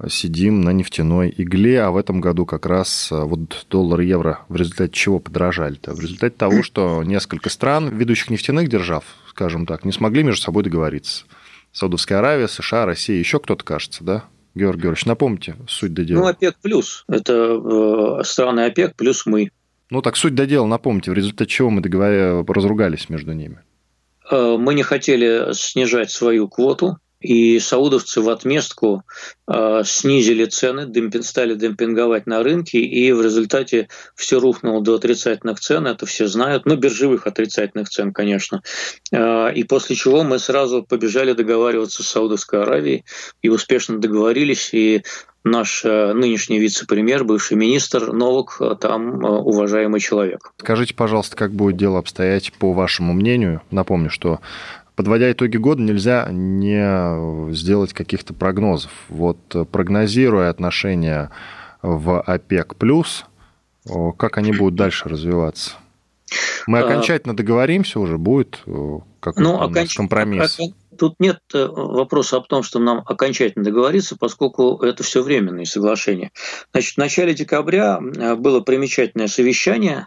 [0.09, 4.41] сидим на нефтяной игле, а в этом году как раз э, вот доллар и евро
[4.49, 5.95] в результате чего подорожали-то?
[5.95, 10.65] В результате того, что несколько стран, ведущих нефтяных держав, скажем так, не смогли между собой
[10.65, 11.25] договориться.
[11.73, 14.25] Саудовская Аравия, США, Россия, еще кто-то, кажется, да?
[14.55, 16.21] Георгий Георгиевич, напомните суть до дела.
[16.21, 17.05] Ну, ОПЕК плюс.
[17.09, 17.33] Это
[18.21, 19.51] э, страны ОПЕК плюс мы.
[19.91, 22.45] Ну, так суть до дела, напомните, в результате чего мы договор...
[22.47, 23.59] разругались между ними?
[24.31, 29.03] Э, мы не хотели снижать свою квоту, и саудовцы в отместку
[29.49, 35.59] э, снизили цены, демпинг, стали демпинговать на рынке, и в результате все рухнуло до отрицательных
[35.59, 38.63] цен, это все знают, ну, биржевых отрицательных цен, конечно.
[39.11, 43.07] Э, и после чего мы сразу побежали договариваться с Саудовской Аравией,
[43.41, 45.03] и успешно договорились, и
[45.45, 50.53] наш э, нынешний вице-премьер, бывший министр Новок, там уважаемый человек.
[50.59, 53.63] Скажите, пожалуйста, как будет дело обстоять по вашему мнению?
[53.71, 54.41] Напомню, что
[54.97, 58.91] подводя итоги года, нельзя не сделать каких-то прогнозов.
[59.09, 59.39] Вот
[59.71, 61.31] прогнозируя отношения
[61.83, 62.75] в ОПЕК+,
[64.17, 65.73] как они будут дальше развиваться?
[66.67, 68.63] Мы а, окончательно договоримся уже, будет
[69.21, 69.95] какой-то ну, оконч...
[69.95, 70.59] компромисс?
[70.97, 76.31] Тут нет вопроса о том, что нам окончательно договориться, поскольку это все временные соглашения.
[76.73, 80.07] Значит, в начале декабря было примечательное совещание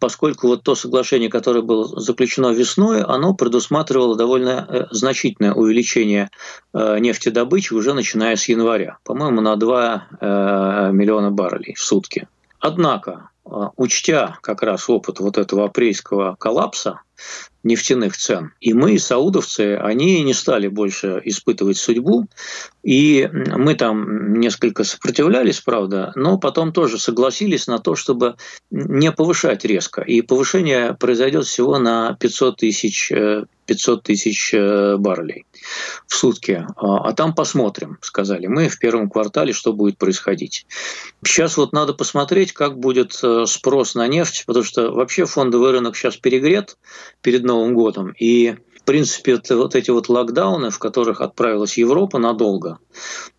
[0.00, 6.30] поскольку вот то соглашение, которое было заключено весной, оно предусматривало довольно э, значительное увеличение
[6.72, 12.28] э, нефтедобычи уже начиная с января, по-моему, на 2 э, миллиона баррелей в сутки.
[12.60, 13.30] Однако,
[13.76, 17.00] учтя как раз опыт вот этого апрельского коллапса,
[17.66, 18.52] нефтяных цен.
[18.60, 22.26] И мы, саудовцы, они не стали больше испытывать судьбу.
[22.82, 28.36] И мы там несколько сопротивлялись, правда, но потом тоже согласились на то, чтобы
[28.70, 30.02] не повышать резко.
[30.02, 33.12] И повышение произойдет всего на 500 тысяч
[33.66, 35.44] 500 тысяч э, баррелей
[36.06, 36.66] в сутки.
[36.76, 40.66] А, а там посмотрим, сказали мы в первом квартале, что будет происходить.
[41.24, 45.96] Сейчас вот надо посмотреть, как будет э, спрос на нефть, потому что вообще фондовый рынок
[45.96, 46.78] сейчас перегрет
[47.20, 48.14] перед Новым годом.
[48.18, 52.78] И в принципе, вот эти вот локдауны, в которых отправилась Европа надолго,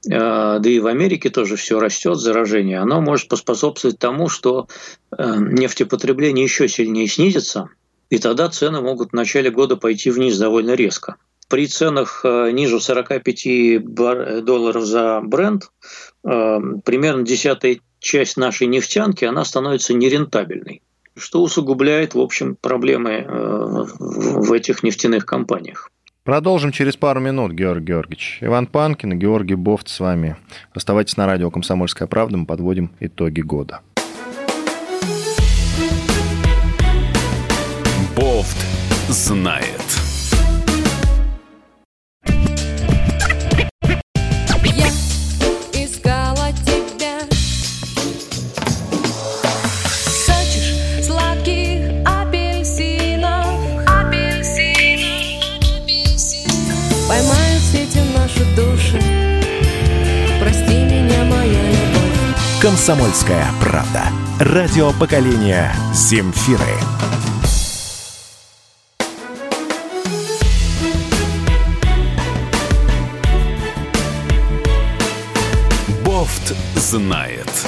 [0.05, 4.67] э, да и в Америке тоже все растет, заражение, оно может поспособствовать тому, что
[5.17, 7.69] нефтепотребление еще сильнее снизится,
[8.09, 11.15] и тогда цены могут в начале года пойти вниз довольно резко.
[11.49, 15.71] При ценах э, ниже 45 долларов за бренд
[16.23, 20.81] э, примерно десятая часть нашей нефтянки она становится нерентабельной,
[21.15, 25.89] что усугубляет, в общем, проблемы э, в этих нефтяных компаниях.
[26.27, 28.39] Продолжим через пару минут, Георгий Георгиевич.
[28.41, 30.35] Иван Панкин и Георгий Бофт с вами.
[30.73, 32.35] Оставайтесь на радио «Комсомольская правда».
[32.35, 33.79] Мы подводим итоги года.
[38.17, 38.57] Бофт
[39.09, 39.69] знает.
[44.63, 44.87] Я
[45.71, 47.19] искала тебя
[50.25, 53.45] Хочешь сладких апельсинов
[57.07, 58.99] Поймают сети наши души
[60.39, 64.05] Прости меня, моя любовь Комсомольская правда.
[64.39, 66.79] Радио поколения Земфиры.
[76.87, 77.67] Знает.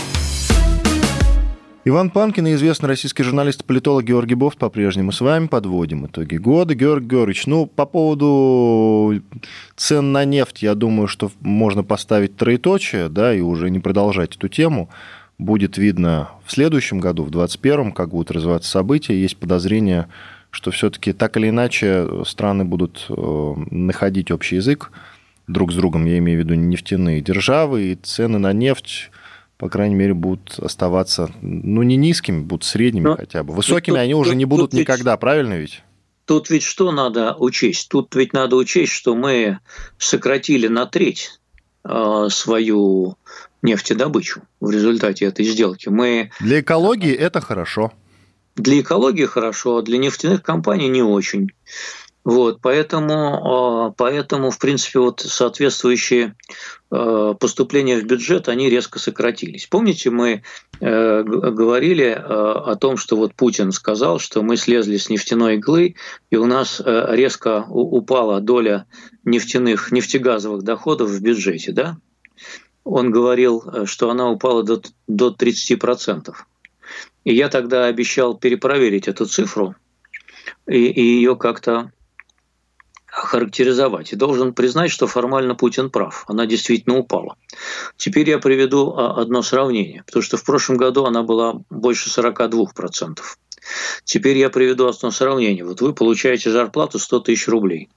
[1.83, 6.37] Иван Панкин и известный российский журналист и политолог Георгий Бофт по-прежнему с вами подводим итоги
[6.37, 6.73] года.
[6.73, 9.21] Георгий Георгиевич, ну, по поводу
[9.75, 14.47] цен на нефть, я думаю, что можно поставить троеточие, да, и уже не продолжать эту
[14.47, 14.89] тему.
[15.37, 19.19] Будет видно в следующем году, в 2021, как будут развиваться события.
[19.19, 20.07] Есть подозрение,
[20.49, 24.91] что все-таки так или иначе страны будут э, находить общий язык
[25.49, 29.11] друг с другом, я имею в виду нефтяные державы, и цены на нефть
[29.57, 33.53] по крайней мере, будут оставаться, ну, не низкими, будут средними Но хотя бы.
[33.53, 35.83] Высокими тут- они уже тут- не будут ведь- никогда, правильно ведь?
[36.23, 37.89] Тут ведь что надо учесть?
[37.89, 39.59] Тут ведь надо учесть, что мы
[39.97, 41.41] сократили на треть
[41.83, 43.17] э, свою
[43.61, 45.89] нефтедобычу в результате этой сделки.
[45.89, 47.91] Мы Для экологии это хорошо.
[48.55, 51.49] для экологии хорошо, а для нефтяных компаний не очень.
[52.25, 56.35] Вот, поэтому, э, поэтому, в принципе, вот соответствующие
[56.91, 59.67] э, поступления в бюджет, они резко сократились.
[59.67, 60.43] Помните, мы
[60.81, 65.95] э, говорили э, о том, что вот Путин сказал, что мы слезли с нефтяной иглы,
[66.29, 68.85] и у нас э, резко упала доля
[69.23, 71.97] нефтяных, нефтегазовых доходов в бюджете, да?
[72.83, 76.33] Он говорил, э, что она упала до, до 30%.
[77.23, 79.75] И я тогда обещал перепроверить эту цифру
[80.67, 81.91] и, и ее как-то
[83.25, 84.13] характеризовать.
[84.13, 86.25] И должен признать, что формально Путин прав.
[86.27, 87.35] Она действительно упала.
[87.97, 93.19] Теперь я приведу а, одно сравнение, потому что в прошлом году она была больше 42%.
[94.03, 95.65] Теперь я приведу одно сравнение.
[95.65, 97.89] Вот вы получаете зарплату 100 тысяч рублей.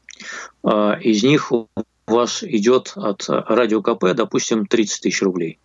[0.64, 1.68] А, Из них у
[2.12, 5.58] вас идет от радио КП, допустим, 30 тысяч рублей.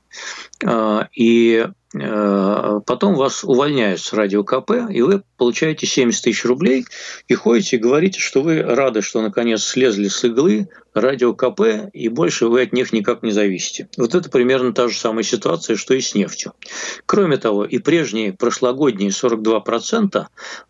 [0.66, 6.86] А, И э, потом вас увольняют с радио КП, и вы получаете 70 тысяч рублей
[7.28, 12.10] и ходите и говорите, что вы рады, что наконец слезли с иглы радио КП, и
[12.10, 13.90] больше вы от них никак не зависите.
[13.98, 16.54] Вот это примерно та же самая ситуация, что и с нефтью.
[17.06, 20.26] Кроме того, и прежние прошлогодние 42%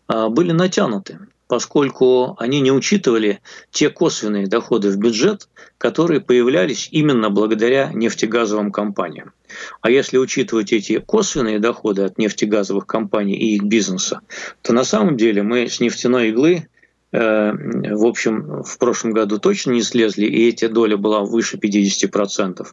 [0.06, 1.18] а, были натянуты
[1.48, 3.40] поскольку они не учитывали
[3.70, 9.32] те косвенные доходы в бюджет, которые появлялись именно благодаря нефтегазовым компаниям.
[9.80, 14.20] А если учитывать эти косвенные доходы от нефтегазовых компаний и их бизнеса,
[14.62, 16.68] то на самом деле мы с нефтяной иглы
[17.12, 17.52] э,
[17.94, 22.66] в общем, в прошлом году точно не слезли, и эта доля была выше 50%.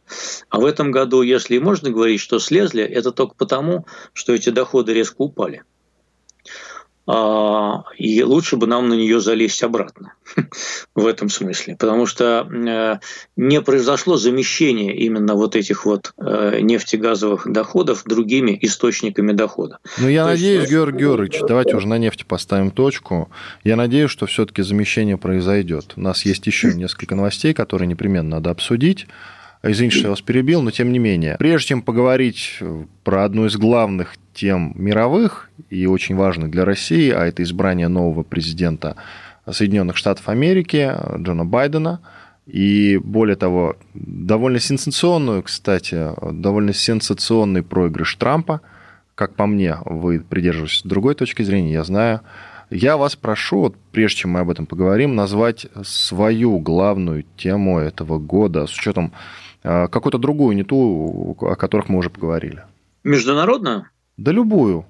[0.49, 4.93] А в этом году, если можно говорить, что слезли, это только потому, что эти доходы
[4.93, 5.63] резко упали.
[7.07, 10.13] А, И лучше бы нам на нее залезть обратно
[10.95, 12.97] в этом смысле, потому что э,
[13.35, 19.77] не произошло замещение именно вот этих вот э, нефтегазовых доходов другими источниками дохода.
[19.99, 23.29] Ну, я То есть- надеюсь, Георгий Георгиевич, давайте уже на нефти поставим точку.
[23.63, 25.93] Я надеюсь, что все-таки замещение произойдет.
[25.97, 29.05] У нас есть еще несколько новостей, которые непременно надо обсудить.
[29.67, 31.37] Извините, что я вас перебил, но тем не менее.
[31.39, 32.59] Прежде чем поговорить
[33.03, 38.21] про одну из главных тем мировых и очень важных для России, а это избрание нового
[38.21, 38.95] президента
[39.49, 42.01] Соединенных Штатов Америки Джона Байдена,
[42.45, 48.61] и более того, довольно сенсационную, кстати, довольно сенсационный проигрыш Трампа,
[49.15, 52.21] как по мне, вы придерживаетесь другой точки зрения, я знаю.
[52.69, 58.19] Я вас прошу, вот, прежде чем мы об этом поговорим, назвать свою главную тему этого
[58.19, 62.63] года с учетом э, какую-то другую, не ту, о которых мы уже поговорили.
[63.03, 63.87] Международную?
[64.17, 64.85] Да любую.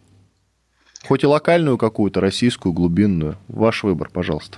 [1.08, 3.38] Хоть и локальную какую-то, российскую, глубинную.
[3.48, 4.58] Ваш выбор, пожалуйста.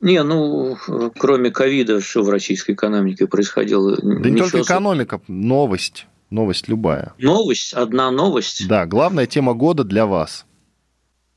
[0.00, 0.76] Не, ну,
[1.18, 3.96] кроме ковида, что в российской экономике происходило?
[3.96, 6.06] Да не только экономика, новость.
[6.30, 7.12] Новость любая.
[7.18, 7.74] Новость?
[7.74, 8.66] Одна новость?
[8.66, 10.46] Да, главная тема года для вас.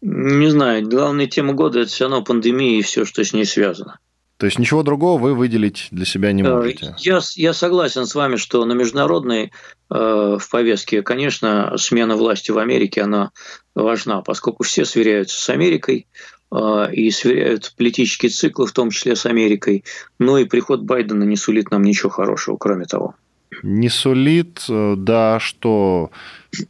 [0.02, 4.00] Не знаю, главная тема года– это все равно пандемия и все, что с ней связано.
[4.38, 6.96] То есть ничего другого вы выделить для себя не можете?
[7.00, 9.50] Я, я согласен с вами, что на международной э,
[9.90, 13.32] в повестке, конечно, смена власти в Америке, она
[13.74, 16.08] важна, поскольку все сверяются с Америкой
[16.52, 19.84] э, и сверяют политические циклы, в том числе с Америкой.
[20.20, 23.16] Ну и приход Байдена не сулит нам ничего хорошего, кроме того.
[23.64, 26.12] Не сулит, э, да, что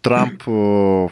[0.02, 1.08] Трамп э,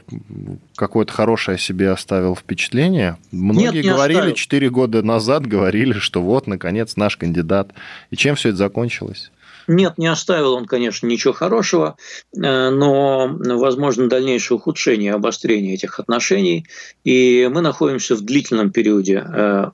[0.75, 3.17] какое-то хорошее себе оставил впечатление.
[3.31, 7.71] Многие Нет, говорили, четыре года назад говорили, что вот, наконец, наш кандидат.
[8.09, 9.31] И чем все это закончилось?
[9.67, 11.97] Нет, не оставил он, конечно, ничего хорошего,
[12.35, 16.65] э, но возможно дальнейшее ухудшение, обострение этих отношений.
[17.03, 19.71] И мы находимся в длительном периоде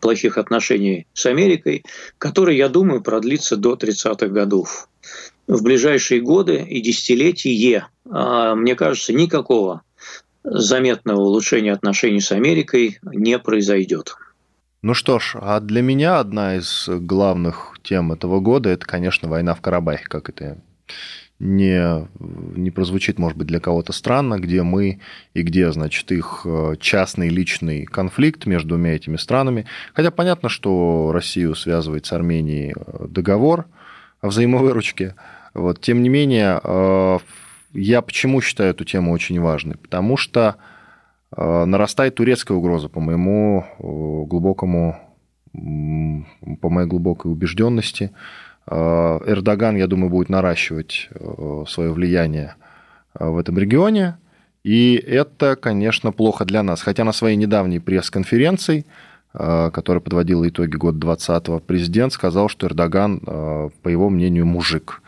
[0.00, 1.84] плохих отношений с Америкой,
[2.18, 4.88] который, я думаю, продлится до 30-х годов
[5.46, 9.82] в ближайшие годы и десятилетия, а, мне кажется, никакого
[10.42, 14.16] заметного улучшения отношений с Америкой не произойдет.
[14.82, 19.54] Ну что ж, а для меня одна из главных тем этого года это, конечно, война
[19.54, 20.58] в Карабахе, как это
[21.38, 25.00] не, не прозвучит, может быть, для кого-то странно, где мы
[25.32, 29.66] и где, значит, их э, частный личный конфликт между двумя этими странами.
[29.94, 33.66] Хотя понятно, что Россию связывает с Арменией э, договор
[34.20, 35.16] о взаимовыручке,
[35.54, 35.80] вот.
[35.80, 37.18] Тем не менее, э,
[37.72, 39.76] я почему считаю эту тему очень важной?
[39.76, 40.56] Потому что
[41.34, 43.82] э, нарастает турецкая угроза, по моему э,
[44.28, 44.98] глубокому,
[45.52, 48.10] по моей глубокой убежденности.
[48.66, 51.10] Эрдоган, я думаю, будет наращивать
[51.68, 52.56] свое влияние
[53.14, 54.16] в этом регионе.
[54.64, 56.82] И это, конечно, плохо для нас.
[56.82, 58.84] Хотя на своей недавней пресс-конференции,
[59.32, 65.03] которая подводила итоги года 2020, президент сказал, что Эрдоган, по его мнению, мужик.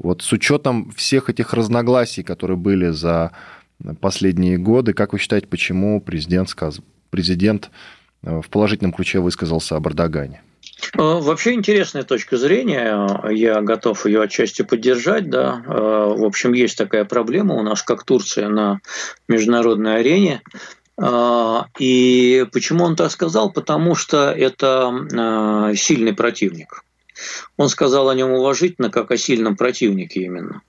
[0.00, 3.32] Вот с учетом всех этих разногласий, которые были за
[4.00, 6.80] последние годы, как вы считаете, почему президент, сказ...
[7.10, 7.70] президент
[8.22, 10.42] э, в положительном ключе высказался о Бардагане?
[10.94, 15.28] Э, вообще интересная точка зрения, я готов ее отчасти поддержать.
[15.28, 15.62] Да.
[15.66, 18.80] Э, в общем, есть такая проблема у нас, как Турция на
[19.28, 20.42] международной арене.
[21.78, 23.50] И почему он так сказал?
[23.50, 26.84] Потому что это сильный противник.
[27.56, 30.62] Он сказал о нем уважительно, как о сильном противнике именно.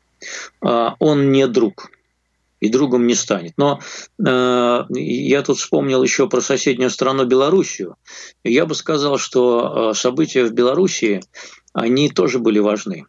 [0.62, 1.92] А, он не друг
[2.62, 3.54] и другом не станет.
[3.58, 3.82] Но
[4.24, 7.96] э, я тут вспомнил еще про соседнюю страну Белоруссию.
[8.44, 11.22] Я бы сказал, что э, события в Белоруссии,
[11.74, 13.06] они тоже были важны.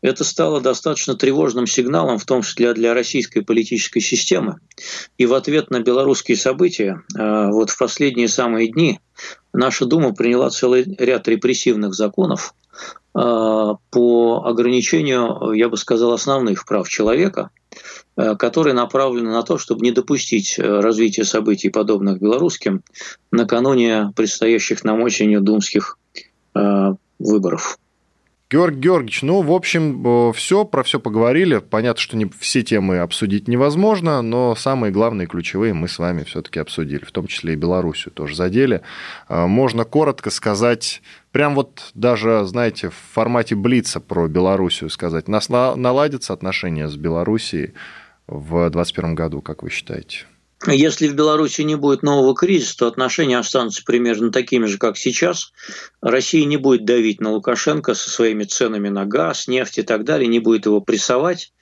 [0.00, 4.60] Это стало достаточно тревожным сигналом, в том числе для российской политической системы.
[5.18, 9.00] И в ответ на белорусские события, э, вот в последние самые дни,
[9.52, 12.54] наша Дума приняла целый ряд репрессивных законов,
[13.12, 17.48] по ограничению, я бы сказал, основных прав человека,
[18.16, 22.82] э, которые направлены на то, чтобы не допустить э, развития событий, подобных белорусским,
[23.30, 25.98] накануне предстоящих нам осенью думских
[27.18, 27.78] выборов.
[28.48, 31.58] Георгий Георгиевич, ну, в общем, все, про все поговорили.
[31.58, 36.60] Понятно, что не все темы обсудить невозможно, но самые главные, ключевые мы с вами все-таки
[36.60, 38.82] обсудили, в том числе и Белоруссию тоже задели.
[39.28, 45.26] Можно коротко сказать, прям вот даже, знаете, в формате Блица про Белоруссию сказать.
[45.26, 47.74] Нас наладятся отношения с Белоруссией
[48.28, 50.26] в 2021 году, как вы считаете?
[50.66, 55.52] Если в Беларуси не будет нового кризиса, то отношения останутся примерно такими же, как сейчас.
[56.00, 60.28] Россия не будет давить на Лукашенко со своими ценами на газ, нефть и так далее,
[60.28, 61.52] не будет его прессовать,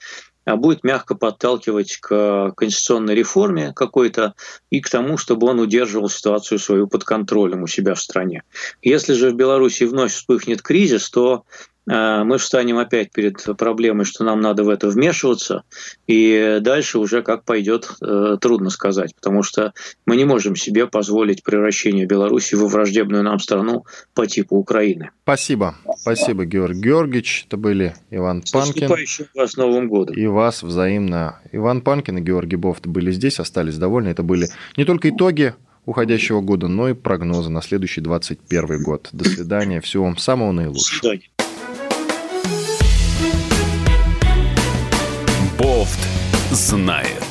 [0.45, 4.33] а будет мягко подталкивать к конституционной реформе какой-то
[4.69, 8.43] и к тому, чтобы он удерживал ситуацию свою под контролем у себя в стране.
[8.81, 11.43] Если же в Беларуси вновь вспыхнет кризис, то
[11.87, 15.63] мы встанем опять перед проблемой, что нам надо в это вмешиваться,
[16.07, 19.73] и дальше уже как пойдет, э, трудно сказать, потому что
[20.05, 25.11] мы не можем себе позволить превращение Беларуси во враждебную нам страну по типу Украины.
[25.23, 25.75] Спасибо.
[25.97, 27.45] Спасибо, Георгий Георгиевич.
[27.47, 28.89] Это были Иван С Панкин.
[29.35, 30.15] вас Новым годом.
[30.15, 31.39] И вас взаимно.
[31.51, 34.09] Иван Панкин и Георгий Бофт были здесь, остались довольны.
[34.09, 35.53] Это были не только итоги
[35.85, 39.09] уходящего года, но и прогнозы на следующий 21 год.
[39.11, 39.81] До свидания.
[39.81, 40.99] Всего вам самого До наилучшего.
[40.99, 41.29] свидания.
[46.55, 47.24] Знает.